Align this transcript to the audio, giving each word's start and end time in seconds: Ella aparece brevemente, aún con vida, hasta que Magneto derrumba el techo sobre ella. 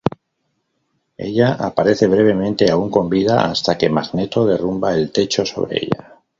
Ella 1.15 1.51
aparece 1.53 2.07
brevemente, 2.07 2.71
aún 2.71 2.89
con 2.89 3.07
vida, 3.07 3.45
hasta 3.45 3.77
que 3.77 3.87
Magneto 3.91 4.47
derrumba 4.47 4.95
el 4.95 5.11
techo 5.11 5.45
sobre 5.45 5.77
ella. 5.85 6.17